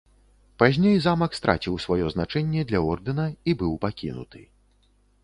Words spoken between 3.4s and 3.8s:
і быў